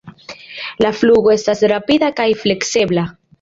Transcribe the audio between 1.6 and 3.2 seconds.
rapida kaj fleksebla.